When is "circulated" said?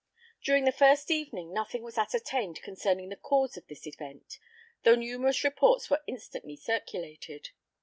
6.55-7.49